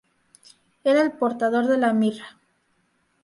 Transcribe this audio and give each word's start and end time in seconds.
Era 0.93 1.03
el 1.03 1.11
portador 1.19 1.67
de 1.67 1.77
la 1.77 1.93
mirra. 1.93 2.39